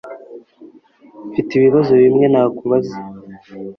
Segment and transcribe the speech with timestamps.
[1.29, 2.97] Mfite ibibazo bimwe nakubaza